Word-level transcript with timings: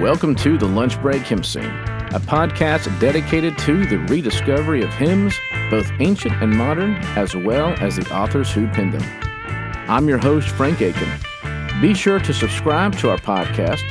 Welcome 0.00 0.34
to 0.36 0.58
the 0.58 0.66
Lunch 0.66 1.00
Break 1.00 1.22
Hymn 1.22 1.42
Sing, 1.42 1.64
a 1.64 2.20
podcast 2.20 3.00
dedicated 3.00 3.56
to 3.60 3.86
the 3.86 3.96
rediscovery 3.96 4.82
of 4.82 4.92
hymns, 4.92 5.34
both 5.70 5.90
ancient 6.00 6.34
and 6.42 6.54
modern, 6.54 6.96
as 7.16 7.34
well 7.34 7.68
as 7.80 7.96
the 7.96 8.14
authors 8.14 8.52
who 8.52 8.68
penned 8.68 8.92
them. 8.92 9.02
I'm 9.88 10.06
your 10.06 10.18
host, 10.18 10.50
Frank 10.50 10.82
Aiken. 10.82 11.08
Be 11.80 11.94
sure 11.94 12.18
to 12.20 12.34
subscribe 12.34 12.94
to 12.98 13.08
our 13.08 13.16
podcast 13.16 13.82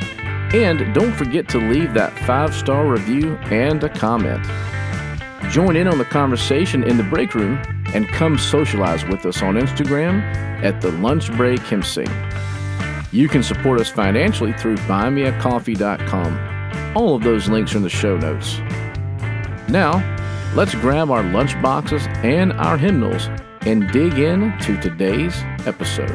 and 0.54 0.94
don't 0.94 1.12
forget 1.12 1.48
to 1.48 1.58
leave 1.58 1.92
that 1.94 2.16
five 2.20 2.54
star 2.54 2.86
review 2.86 3.34
and 3.50 3.82
a 3.82 3.88
comment. 3.88 4.44
Join 5.50 5.74
in 5.74 5.88
on 5.88 5.98
the 5.98 6.04
conversation 6.04 6.84
in 6.84 6.98
the 6.98 7.02
break 7.02 7.34
room 7.34 7.60
and 7.94 8.06
come 8.06 8.38
socialize 8.38 9.04
with 9.06 9.26
us 9.26 9.42
on 9.42 9.56
Instagram 9.56 10.22
at 10.62 10.80
the 10.80 10.92
Lunch 10.92 11.32
Break 11.32 11.60
Hymn 11.62 11.82
Sing. 11.82 12.06
You 13.16 13.28
can 13.28 13.42
support 13.42 13.80
us 13.80 13.88
financially 13.88 14.52
through 14.52 14.76
buymeacoffee.com. 14.76 16.94
All 16.94 17.16
of 17.16 17.22
those 17.22 17.48
links 17.48 17.72
are 17.72 17.78
in 17.78 17.82
the 17.82 17.88
show 17.88 18.18
notes. 18.18 18.58
Now, 19.70 20.04
let's 20.54 20.74
grab 20.74 21.10
our 21.10 21.22
lunch 21.22 21.58
boxes 21.62 22.06
and 22.22 22.52
our 22.52 22.76
hymnals 22.76 23.30
and 23.62 23.90
dig 23.90 24.18
in 24.18 24.52
to 24.58 24.78
today's 24.82 25.34
episode. 25.66 26.10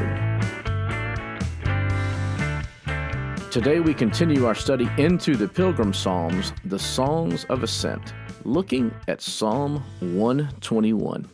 Today 3.49 3.79
we 3.79 3.95
continue 3.95 4.45
our 4.45 4.53
study 4.53 4.87
into 4.99 5.35
the 5.35 5.47
Pilgrim 5.47 5.95
Psalms, 5.95 6.53
the 6.65 6.77
Songs 6.77 7.45
of 7.45 7.63
Ascent, 7.63 8.13
looking 8.43 8.93
at 9.07 9.23
Psalm 9.23 9.83
121. 10.01 11.27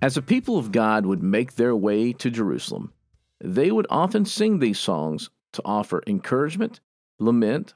As 0.00 0.14
the 0.14 0.22
people 0.22 0.56
of 0.56 0.72
God 0.72 1.04
would 1.04 1.22
make 1.22 1.56
their 1.56 1.76
way 1.76 2.14
to 2.14 2.30
Jerusalem, 2.30 2.94
they 3.40 3.70
would 3.70 3.86
often 3.88 4.24
sing 4.24 4.58
these 4.58 4.78
songs 4.78 5.30
to 5.52 5.62
offer 5.64 6.02
encouragement, 6.06 6.80
lament, 7.18 7.74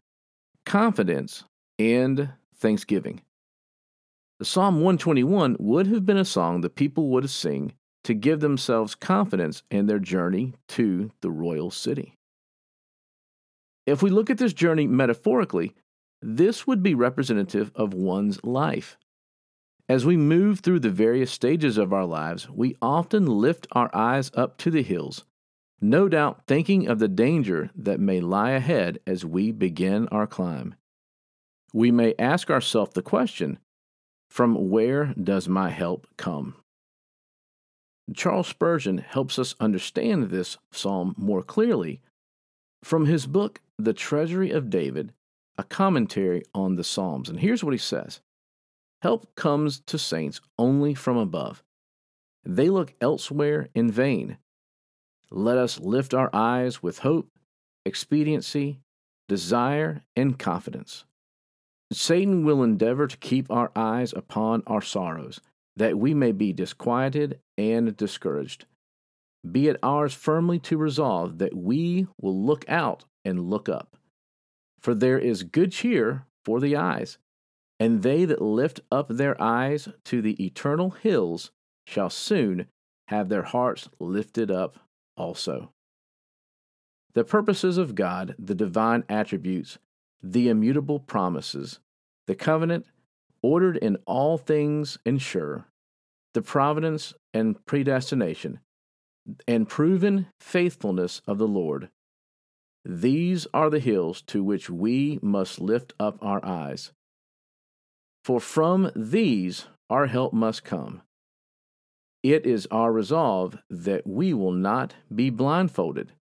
confidence, 0.66 1.44
and 1.78 2.30
thanksgiving. 2.56 3.22
The 4.38 4.44
Psalm 4.44 4.76
121 4.76 5.56
would 5.58 5.86
have 5.86 6.04
been 6.04 6.16
a 6.16 6.24
song 6.24 6.60
the 6.60 6.70
people 6.70 7.08
would 7.10 7.30
sing 7.30 7.74
to 8.04 8.14
give 8.14 8.40
themselves 8.40 8.94
confidence 8.94 9.62
in 9.70 9.86
their 9.86 10.00
journey 10.00 10.54
to 10.68 11.12
the 11.20 11.30
royal 11.30 11.70
city. 11.70 12.14
If 13.86 14.02
we 14.02 14.10
look 14.10 14.30
at 14.30 14.38
this 14.38 14.52
journey 14.52 14.86
metaphorically, 14.86 15.74
this 16.20 16.66
would 16.66 16.82
be 16.82 16.94
representative 16.94 17.70
of 17.74 17.94
one's 17.94 18.42
life. 18.44 18.96
As 19.88 20.04
we 20.04 20.16
move 20.16 20.60
through 20.60 20.80
the 20.80 20.90
various 20.90 21.30
stages 21.30 21.78
of 21.78 21.92
our 21.92 22.04
lives, 22.04 22.48
we 22.48 22.76
often 22.80 23.26
lift 23.26 23.66
our 23.72 23.90
eyes 23.94 24.30
up 24.34 24.56
to 24.58 24.70
the 24.70 24.82
hills 24.82 25.24
no 25.82 26.08
doubt 26.08 26.46
thinking 26.46 26.86
of 26.86 27.00
the 27.00 27.08
danger 27.08 27.70
that 27.74 27.98
may 27.98 28.20
lie 28.20 28.52
ahead 28.52 29.00
as 29.04 29.24
we 29.24 29.50
begin 29.50 30.06
our 30.08 30.28
climb. 30.28 30.76
We 31.74 31.90
may 31.90 32.14
ask 32.18 32.50
ourselves 32.50 32.94
the 32.94 33.02
question 33.02 33.58
from 34.30 34.70
where 34.70 35.12
does 35.20 35.48
my 35.48 35.70
help 35.70 36.06
come? 36.16 36.54
Charles 38.14 38.46
Spurgeon 38.46 38.98
helps 38.98 39.38
us 39.38 39.56
understand 39.58 40.30
this 40.30 40.56
psalm 40.70 41.14
more 41.18 41.42
clearly 41.42 42.00
from 42.84 43.06
his 43.06 43.26
book, 43.26 43.60
The 43.78 43.92
Treasury 43.92 44.50
of 44.50 44.70
David, 44.70 45.12
a 45.58 45.64
commentary 45.64 46.42
on 46.54 46.76
the 46.76 46.84
Psalms. 46.84 47.28
And 47.28 47.40
here's 47.40 47.64
what 47.64 47.74
he 47.74 47.78
says 47.78 48.20
Help 49.02 49.34
comes 49.34 49.80
to 49.80 49.98
saints 49.98 50.40
only 50.58 50.94
from 50.94 51.16
above. 51.16 51.62
They 52.44 52.70
look 52.70 52.94
elsewhere 53.00 53.68
in 53.74 53.90
vain 53.90 54.38
let 55.34 55.56
us 55.56 55.80
lift 55.80 56.14
our 56.14 56.30
eyes 56.32 56.82
with 56.82 57.00
hope, 57.00 57.28
expediency, 57.84 58.80
desire, 59.28 60.02
and 60.14 60.38
confidence. 60.38 61.04
Satan 61.92 62.44
will 62.44 62.62
endeavor 62.62 63.06
to 63.06 63.16
keep 63.16 63.50
our 63.50 63.70
eyes 63.76 64.12
upon 64.12 64.62
our 64.66 64.82
sorrows, 64.82 65.40
that 65.76 65.98
we 65.98 66.14
may 66.14 66.32
be 66.32 66.52
disquieted 66.52 67.40
and 67.56 67.96
discouraged. 67.96 68.66
Be 69.50 69.68
it 69.68 69.78
ours 69.82 70.14
firmly 70.14 70.58
to 70.60 70.76
resolve 70.76 71.38
that 71.38 71.56
we 71.56 72.06
will 72.20 72.40
look 72.40 72.64
out 72.68 73.04
and 73.24 73.50
look 73.50 73.68
up. 73.68 73.96
For 74.80 74.94
there 74.94 75.18
is 75.18 75.42
good 75.42 75.72
cheer 75.72 76.26
for 76.44 76.60
the 76.60 76.76
eyes, 76.76 77.18
and 77.80 78.02
they 78.02 78.24
that 78.24 78.42
lift 78.42 78.80
up 78.90 79.08
their 79.08 79.40
eyes 79.40 79.88
to 80.04 80.22
the 80.22 80.42
eternal 80.44 80.90
hills 80.90 81.50
shall 81.86 82.10
soon 82.10 82.66
have 83.08 83.28
their 83.28 83.42
hearts 83.42 83.88
lifted 83.98 84.50
up 84.50 84.78
also. 85.16 85.72
The 87.14 87.24
purposes 87.24 87.78
of 87.78 87.94
God, 87.94 88.34
the 88.38 88.54
divine 88.54 89.04
attributes, 89.08 89.78
the 90.22 90.48
immutable 90.48 90.98
promises, 90.98 91.78
the 92.26 92.34
covenant, 92.34 92.86
ordered 93.42 93.76
in 93.76 93.96
all 94.06 94.38
things 94.38 94.98
ensure, 95.04 95.66
the 96.32 96.42
providence 96.42 97.12
and 97.34 97.64
predestination, 97.66 98.60
and 99.46 99.68
proven 99.68 100.26
faithfulness 100.40 101.20
of 101.26 101.38
the 101.38 101.48
Lord. 101.48 101.90
These 102.84 103.46
are 103.52 103.70
the 103.70 103.78
hills 103.78 104.22
to 104.22 104.42
which 104.42 104.70
we 104.70 105.18
must 105.22 105.60
lift 105.60 105.92
up 106.00 106.18
our 106.20 106.44
eyes. 106.44 106.92
For 108.24 108.40
from 108.40 108.90
these 108.96 109.66
our 109.90 110.06
help 110.06 110.32
must 110.32 110.64
come. 110.64 111.02
It 112.22 112.46
is 112.46 112.66
our 112.70 112.92
resolve 112.92 113.58
that 113.68 114.06
we 114.06 114.32
will 114.32 114.52
not 114.52 114.94
be 115.14 115.28
blindfolded, 115.28 116.12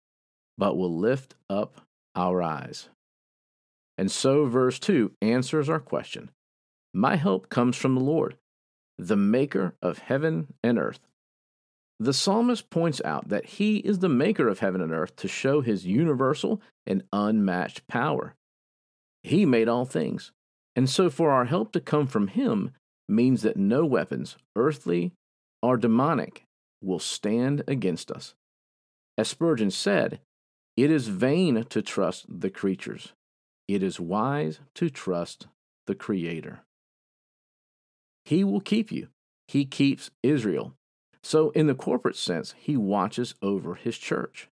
but 0.57 0.77
will 0.77 0.97
lift 0.97 1.35
up 1.51 1.83
our 2.15 2.43
eyes. 2.43 2.89
And 3.99 4.11
so, 4.11 4.47
verse 4.47 4.79
2 4.79 5.13
answers 5.21 5.69
our 5.69 5.79
question 5.79 6.31
My 6.95 7.17
help 7.17 7.51
comes 7.51 7.77
from 7.77 7.95
the 7.95 8.01
Lord, 8.01 8.37
the 8.99 9.17
maker 9.17 9.75
of 9.83 9.99
heaven 9.99 10.55
and 10.63 10.79
earth. 10.79 11.01
The 11.99 12.15
psalmist 12.15 12.71
points 12.71 13.03
out 13.05 13.29
that 13.29 13.45
he 13.45 13.77
is 13.77 13.99
the 13.99 14.09
maker 14.09 14.49
of 14.49 14.61
heaven 14.61 14.81
and 14.81 14.93
earth 14.93 15.17
to 15.17 15.29
show 15.29 15.61
his 15.61 15.85
universal 15.85 16.63
and 16.87 17.03
unmatched 17.13 17.87
power. 17.89 18.35
He 19.23 19.45
made 19.45 19.69
all 19.69 19.85
things, 19.85 20.33
and 20.75 20.89
so 20.89 21.11
for 21.11 21.31
our 21.31 21.45
help 21.45 21.73
to 21.73 21.81
come 21.81 22.07
from 22.07 22.29
him 22.29 22.71
means 23.07 23.43
that 23.43 23.59
no 23.59 23.85
weapons, 23.85 24.39
earthly 24.57 25.13
or 25.63 25.77
demonic 25.77 26.45
will 26.83 26.99
stand 26.99 27.63
against 27.69 28.11
us. 28.11 28.35
As 29.19 29.29
Spurgeon 29.29 29.71
said, 29.71 30.21
it 30.77 30.91
is 30.91 31.09
vain 31.09 31.65
to 31.65 31.83
trust 31.83 32.27
the 32.29 32.51
creatures. 32.51 33.13
It 33.69 33.83
is 33.83 34.01
wise 34.01 34.61
to 34.77 34.89
trust 34.89 35.47
the 35.87 35.95
Creator. 35.95 36.61
He 38.25 38.45
will 38.45 38.61
keep 38.61 38.91
you. 38.91 39.09
He 39.47 39.65
keeps 39.65 40.11
Israel. 40.23 40.75
So, 41.23 41.51
in 41.51 41.67
the 41.67 41.75
corporate 41.75 42.17
sense, 42.17 42.55
He 42.57 42.77
watches 42.77 43.35
over 43.43 43.75
His 43.75 43.99
church. 43.99 44.49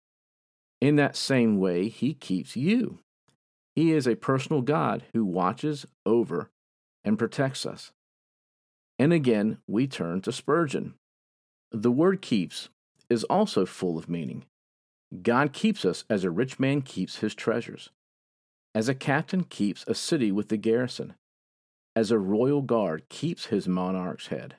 In 0.80 0.96
that 0.96 1.16
same 1.16 1.58
way, 1.58 1.88
He 1.88 2.14
keeps 2.14 2.56
you. 2.56 3.00
He 3.74 3.92
is 3.92 4.06
a 4.06 4.16
personal 4.16 4.62
God 4.62 5.04
who 5.12 5.24
watches 5.24 5.84
over 6.06 6.50
and 7.04 7.18
protects 7.18 7.66
us. 7.66 7.92
And 8.98 9.12
again, 9.12 9.58
we 9.66 9.86
turn 9.86 10.20
to 10.22 10.32
Spurgeon. 10.32 10.94
The 11.72 11.90
word 11.90 12.22
keeps 12.22 12.68
is 13.10 13.24
also 13.24 13.66
full 13.66 13.98
of 13.98 14.08
meaning. 14.08 14.44
God 15.22 15.52
keeps 15.52 15.84
us 15.84 16.04
as 16.08 16.24
a 16.24 16.30
rich 16.30 16.58
man 16.58 16.82
keeps 16.82 17.16
his 17.16 17.34
treasures, 17.34 17.90
as 18.74 18.88
a 18.88 18.94
captain 18.94 19.44
keeps 19.44 19.84
a 19.86 19.94
city 19.94 20.32
with 20.32 20.48
the 20.48 20.56
garrison, 20.56 21.14
as 21.94 22.10
a 22.10 22.18
royal 22.18 22.62
guard 22.62 23.08
keeps 23.08 23.46
his 23.46 23.68
monarch's 23.68 24.28
head. 24.28 24.56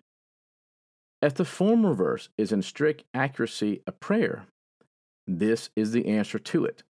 If 1.21 1.33
the 1.33 1.45
former 1.45 1.94
verse 1.94 2.30
is 2.38 2.51
in 2.51 2.62
strict 2.62 3.04
accuracy 3.13 3.81
a 3.88 3.92
prayer, 3.92 4.45
this 5.27 5.69
is 5.75 5.92
the 5.92 6.07
answer 6.07 6.39
to 6.39 6.65
it. 6.65 6.83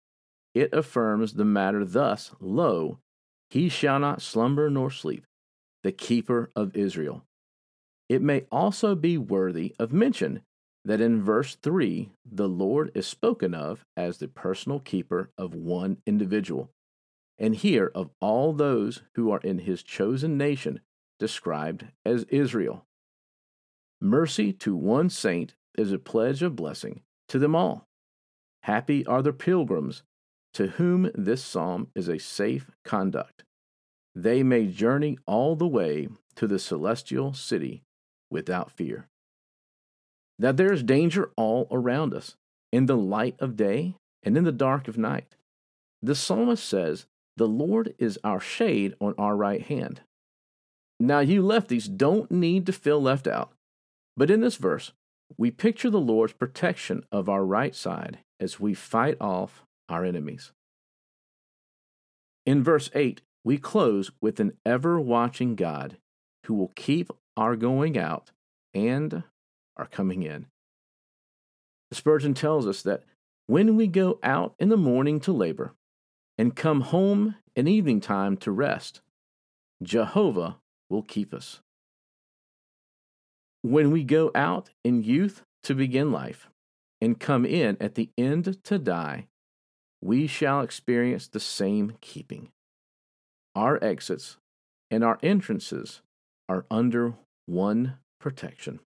It 0.53 0.73
affirms 0.73 1.33
the 1.33 1.45
matter 1.45 1.85
thus 1.85 2.31
Lo, 2.39 2.99
he 3.49 3.69
shall 3.69 3.99
not 3.99 4.21
slumber 4.21 4.69
nor 4.69 4.91
sleep, 4.91 5.25
the 5.83 5.91
keeper 5.91 6.51
of 6.55 6.75
Israel. 6.75 7.23
It 8.07 8.21
may 8.21 8.45
also 8.51 8.95
be 8.95 9.17
worthy 9.17 9.75
of 9.79 9.91
mention 9.91 10.41
that 10.83 11.01
in 11.01 11.23
verse 11.23 11.55
3, 11.55 12.11
the 12.23 12.47
Lord 12.47 12.91
is 12.93 13.07
spoken 13.07 13.55
of 13.55 13.85
as 13.97 14.19
the 14.19 14.27
personal 14.27 14.79
keeper 14.79 15.31
of 15.37 15.55
one 15.55 15.97
individual, 16.05 16.69
and 17.39 17.55
here 17.55 17.91
of 17.95 18.11
all 18.21 18.53
those 18.53 19.01
who 19.15 19.31
are 19.31 19.39
in 19.39 19.59
his 19.59 19.81
chosen 19.81 20.37
nation, 20.37 20.81
described 21.17 21.87
as 22.05 22.23
Israel. 22.25 22.85
Mercy 23.99 24.53
to 24.53 24.75
one 24.75 25.09
saint 25.09 25.55
is 25.75 25.91
a 25.91 25.97
pledge 25.97 26.43
of 26.43 26.55
blessing 26.55 27.01
to 27.27 27.39
them 27.39 27.55
all. 27.55 27.87
Happy 28.63 29.05
are 29.07 29.23
the 29.23 29.33
pilgrims 29.33 30.03
to 30.53 30.67
whom 30.67 31.09
this 31.15 31.43
psalm 31.43 31.87
is 31.95 32.07
a 32.07 32.19
safe 32.19 32.69
conduct. 32.83 33.43
They 34.13 34.43
may 34.43 34.67
journey 34.67 35.17
all 35.25 35.55
the 35.55 35.67
way 35.67 36.07
to 36.35 36.47
the 36.47 36.59
celestial 36.59 37.33
city 37.33 37.84
without 38.35 38.69
fear. 38.69 39.07
That 40.37 40.57
there 40.57 40.73
is 40.73 40.83
danger 40.83 41.31
all 41.37 41.69
around 41.71 42.13
us, 42.13 42.35
in 42.69 42.85
the 42.85 42.97
light 42.97 43.37
of 43.39 43.55
day 43.55 43.95
and 44.23 44.35
in 44.35 44.43
the 44.43 44.51
dark 44.51 44.89
of 44.89 44.97
night. 44.97 45.37
The 46.01 46.15
psalmist 46.15 46.67
says 46.67 47.05
The 47.37 47.47
Lord 47.47 47.95
is 47.97 48.19
our 48.25 48.41
shade 48.41 48.93
on 48.99 49.15
our 49.17 49.37
right 49.37 49.61
hand. 49.61 50.01
Now, 50.99 51.19
you 51.19 51.41
lefties 51.41 51.87
don't 51.95 52.29
need 52.29 52.65
to 52.65 52.73
feel 52.73 53.01
left 53.01 53.25
out, 53.25 53.53
but 54.17 54.29
in 54.29 54.41
this 54.41 54.57
verse, 54.57 54.91
we 55.37 55.49
picture 55.49 55.89
the 55.89 56.01
Lord's 56.01 56.33
protection 56.33 57.05
of 57.13 57.29
our 57.29 57.45
right 57.45 57.73
side 57.73 58.19
as 58.41 58.59
we 58.59 58.73
fight 58.73 59.15
off 59.21 59.63
our 59.87 60.03
enemies. 60.03 60.51
In 62.45 62.61
verse 62.61 62.89
8, 62.93 63.21
we 63.45 63.57
close 63.57 64.11
with 64.19 64.41
an 64.41 64.57
ever 64.65 64.99
watching 64.99 65.55
God 65.55 65.95
who 66.45 66.53
will 66.53 66.71
keep 66.75 67.11
our 67.37 67.55
going 67.55 67.97
out 67.97 68.31
and 68.73 69.23
our 69.77 69.85
coming 69.85 70.23
in. 70.23 70.47
Spurgeon 71.91 72.33
tells 72.33 72.67
us 72.67 72.81
that 72.81 73.03
when 73.47 73.75
we 73.75 73.87
go 73.87 74.19
out 74.23 74.55
in 74.59 74.69
the 74.69 74.77
morning 74.77 75.19
to 75.21 75.31
labor 75.31 75.73
and 76.37 76.55
come 76.55 76.81
home 76.81 77.35
in 77.55 77.67
evening 77.67 78.01
time 78.01 78.37
to 78.37 78.51
rest, 78.51 79.01
Jehovah 79.83 80.57
will 80.89 81.03
keep 81.03 81.33
us. 81.33 81.61
When 83.61 83.91
we 83.91 84.03
go 84.03 84.31
out 84.35 84.69
in 84.83 85.03
youth 85.03 85.43
to 85.63 85.73
begin 85.73 86.11
life 86.11 86.49
and 87.01 87.19
come 87.19 87.45
in 87.45 87.77
at 87.79 87.95
the 87.95 88.09
end 88.17 88.63
to 88.63 88.77
die, 88.77 89.27
we 90.01 90.27
shall 90.27 90.61
experience 90.61 91.27
the 91.27 91.39
same 91.39 91.93
keeping. 92.01 92.49
Our 93.55 93.83
exits 93.83 94.37
and 94.91 95.03
our 95.03 95.17
entrances 95.23 96.01
are 96.47 96.65
under 96.69 97.15
one 97.45 97.97
protection. 98.19 98.79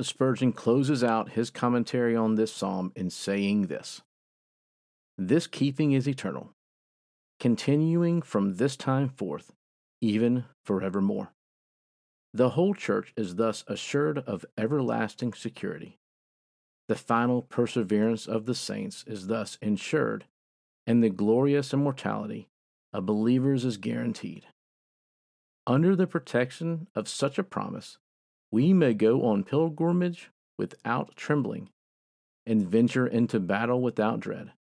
Spurgeon 0.00 0.52
closes 0.52 1.02
out 1.02 1.30
his 1.30 1.50
commentary 1.50 2.14
on 2.14 2.34
this 2.34 2.52
psalm 2.52 2.92
in 2.94 3.08
saying 3.10 3.62
this 3.62 4.02
This 5.16 5.46
keeping 5.46 5.92
is 5.92 6.06
eternal, 6.06 6.52
continuing 7.40 8.20
from 8.20 8.56
this 8.56 8.76
time 8.76 9.08
forth, 9.08 9.52
even 10.00 10.44
forevermore. 10.64 11.32
The 12.34 12.50
whole 12.50 12.74
church 12.74 13.14
is 13.16 13.36
thus 13.36 13.64
assured 13.66 14.18
of 14.18 14.44
everlasting 14.58 15.32
security. 15.32 15.98
The 16.88 16.94
final 16.94 17.40
perseverance 17.42 18.26
of 18.26 18.44
the 18.44 18.54
saints 18.54 19.02
is 19.06 19.28
thus 19.28 19.56
ensured, 19.62 20.26
and 20.86 21.02
the 21.02 21.08
glorious 21.08 21.72
immortality 21.72 22.48
of 22.92 23.06
believers 23.06 23.64
is 23.64 23.78
guaranteed. 23.78 24.46
Under 25.66 25.96
the 25.96 26.06
protection 26.06 26.86
of 26.94 27.08
such 27.08 27.38
a 27.38 27.44
promise, 27.44 27.98
we 28.52 28.72
may 28.72 28.94
go 28.94 29.24
on 29.24 29.42
pilgrimage 29.42 30.30
without 30.56 31.16
trembling 31.16 31.70
and 32.46 32.68
venture 32.68 33.06
into 33.06 33.40
battle 33.40 33.80
without 33.82 34.20
dread. 34.20 34.52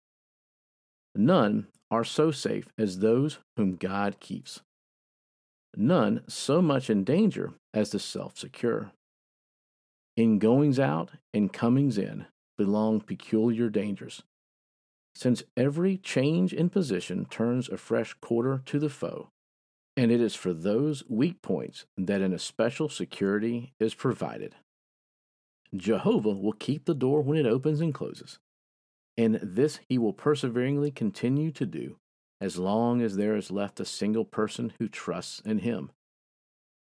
None 1.15 1.67
are 1.91 2.05
so 2.05 2.31
safe 2.31 2.73
as 2.79 2.99
those 2.99 3.39
whom 3.57 3.77
God 3.77 4.19
keeps. 4.19 4.63
None 5.77 6.23
so 6.27 6.63
much 6.63 6.89
in 6.89 7.05
danger 7.05 7.53
as 7.75 7.91
the 7.91 7.99
self 7.99 8.39
secure. 8.39 8.93
In 10.17 10.39
goings 10.39 10.79
out 10.79 11.11
and 11.35 11.53
comings 11.53 11.99
in 11.99 12.27
belong 12.57 13.01
peculiar 13.01 13.69
dangers, 13.69 14.23
since 15.15 15.43
every 15.57 15.99
change 15.99 16.53
in 16.55 16.71
position 16.71 17.27
turns 17.27 17.69
a 17.69 17.77
fresh 17.77 18.15
quarter 18.15 18.63
to 18.65 18.79
the 18.79 18.89
foe 18.89 19.29
and 19.97 20.11
it 20.11 20.21
is 20.21 20.35
for 20.35 20.53
those 20.53 21.05
weak 21.09 21.41
points 21.43 21.87
that 21.97 22.21
an 22.21 22.33
especial 22.33 22.89
security 22.89 23.73
is 23.79 23.95
provided. 23.95 24.57
Jehovah 25.75 26.31
will 26.31 26.53
keep 26.53 26.85
the 26.85 26.95
door 26.95 27.23
when 27.23 27.39
it 27.39 27.47
opens 27.47 27.81
and 27.81 27.95
closes, 27.95 28.39
and 29.17 29.39
this 29.43 29.81
he 29.89 29.99
will 29.99 30.13
perseveringly 30.13 30.91
continue 30.91 31.51
to 31.53 31.67
do 31.67 31.99
as 32.41 32.59
long 32.59 33.01
as 33.01 33.17
there 33.17 33.37
is 33.37 33.51
left 33.51 33.81
a 33.81 33.85
single 33.85 34.25
person 34.25 34.73
who 34.79 34.89
trusts 34.89 35.41
in 35.45 35.59
him, 35.59 35.91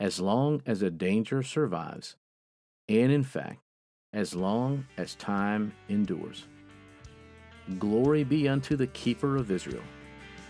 as 0.00 0.20
long 0.20 0.60
as 0.66 0.82
a 0.82 0.90
danger 0.90 1.42
survives, 1.42 2.16
and 2.88 3.10
in 3.10 3.22
fact, 3.22 3.60
as 4.12 4.34
long 4.34 4.84
as 4.96 5.14
time 5.14 5.72
endures. 5.88 6.46
Glory 7.78 8.24
be 8.24 8.48
unto 8.48 8.76
the 8.76 8.88
keeper 8.88 9.36
of 9.36 9.50
Israel, 9.50 9.82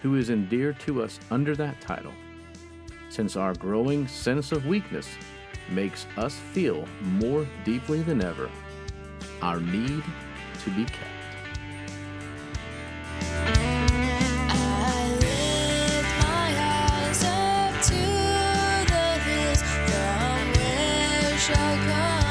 who 0.02 0.16
is 0.16 0.30
endeared 0.30 0.80
to 0.80 1.02
us 1.02 1.20
under 1.30 1.54
that 1.54 1.80
title 1.80 2.12
since 3.14 3.36
our 3.36 3.54
growing 3.54 4.08
sense 4.08 4.50
of 4.50 4.66
weakness 4.66 5.08
makes 5.70 6.04
us 6.16 6.34
feel 6.52 6.84
more 7.00 7.46
deeply 7.64 8.02
than 8.02 8.20
ever 8.20 8.50
our 9.40 9.60
need 9.60 10.02
to 10.64 10.70
be 10.70 10.84
kept. 10.84 11.10
Shall 21.36 21.76
come. 21.76 22.23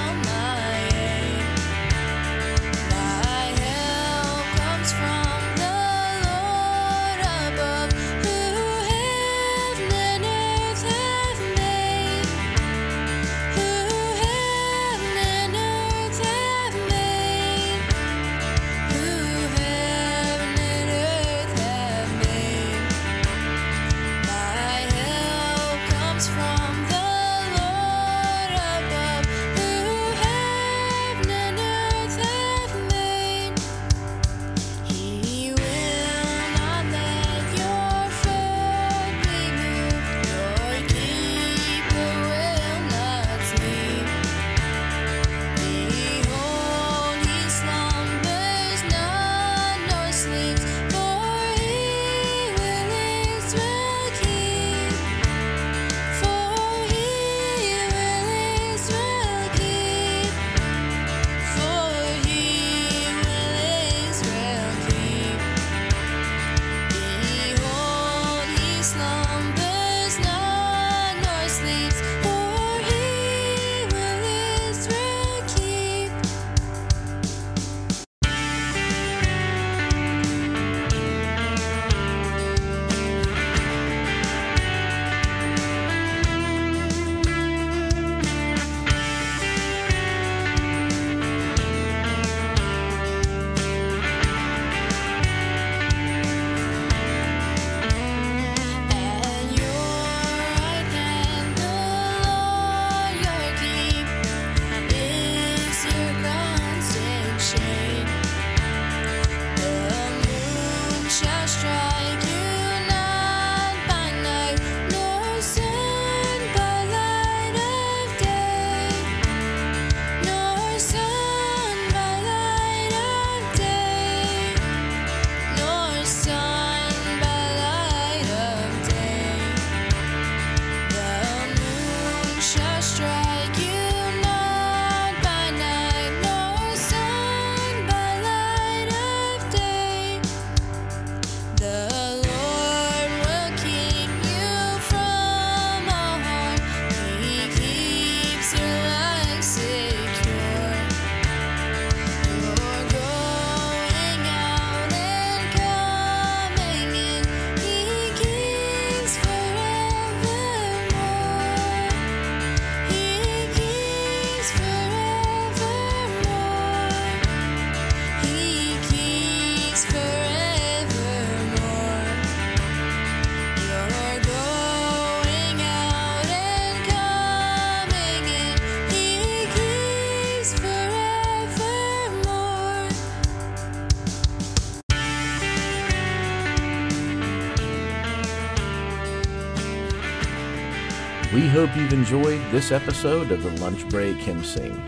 We 191.34 191.48
hope 191.48 191.76
you've 191.76 191.94
enjoyed 191.94 192.40
this 192.52 192.72
episode 192.72 193.32
of 193.32 193.42
the 193.42 193.50
Lunch 193.60 193.90
Break 193.90 194.18
Hymn 194.18 194.44
Sing. 194.44 194.80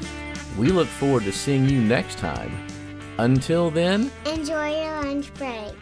We 0.59 0.67
look 0.67 0.87
forward 0.87 1.23
to 1.23 1.31
seeing 1.31 1.67
you 1.67 1.81
next 1.81 2.19
time. 2.19 2.55
Until 3.17 3.71
then, 3.71 4.11
Enjoy 4.27 4.79
your 4.79 5.01
lunch 5.01 5.33
break. 5.33 5.73